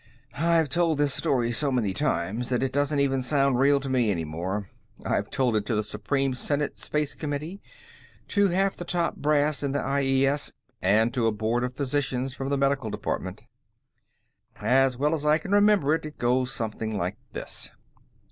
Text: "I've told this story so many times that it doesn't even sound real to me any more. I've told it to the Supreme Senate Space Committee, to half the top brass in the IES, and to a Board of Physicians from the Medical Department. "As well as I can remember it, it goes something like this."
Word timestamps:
"I've 0.39 0.67
told 0.67 0.97
this 0.97 1.13
story 1.13 1.51
so 1.51 1.71
many 1.71 1.93
times 1.93 2.49
that 2.49 2.63
it 2.63 2.73
doesn't 2.73 2.99
even 2.99 3.21
sound 3.21 3.59
real 3.59 3.79
to 3.79 3.87
me 3.87 4.09
any 4.09 4.25
more. 4.25 4.67
I've 5.05 5.29
told 5.29 5.55
it 5.55 5.63
to 5.67 5.75
the 5.75 5.83
Supreme 5.83 6.33
Senate 6.33 6.75
Space 6.75 7.13
Committee, 7.13 7.61
to 8.29 8.47
half 8.47 8.75
the 8.75 8.83
top 8.83 9.17
brass 9.17 9.61
in 9.61 9.73
the 9.73 9.79
IES, 9.85 10.53
and 10.81 11.13
to 11.13 11.27
a 11.27 11.31
Board 11.31 11.63
of 11.63 11.75
Physicians 11.75 12.33
from 12.33 12.49
the 12.49 12.57
Medical 12.57 12.89
Department. 12.89 13.43
"As 14.59 14.97
well 14.97 15.13
as 15.13 15.23
I 15.23 15.37
can 15.37 15.51
remember 15.51 15.93
it, 15.93 16.03
it 16.03 16.17
goes 16.17 16.51
something 16.51 16.97
like 16.97 17.17
this." 17.33 17.69